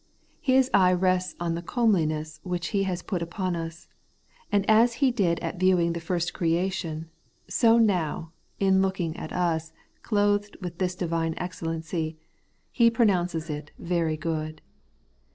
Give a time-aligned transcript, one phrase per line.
[0.41, 3.87] His eye rests on the comeliness which He has put upon us;
[4.51, 7.11] and as He did at viewing the first creation,
[7.47, 12.17] so now, in looking at us as clothed with this divine excellency,
[12.71, 14.63] He pronounces it 'very good.